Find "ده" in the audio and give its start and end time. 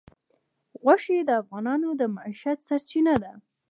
3.23-3.33